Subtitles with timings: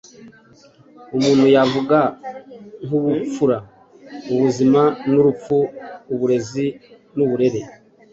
[1.17, 1.97] umuntu yavuga
[2.85, 3.57] nk’ ubupfura,
[4.33, 5.57] ubuzima n’urupfu,
[6.13, 6.65] uburezi
[7.15, 7.59] n’uburere,